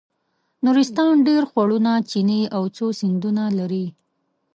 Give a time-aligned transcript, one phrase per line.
[0.63, 3.85] نورستان ډېر خوړونه چینې او څو سیندونه لري.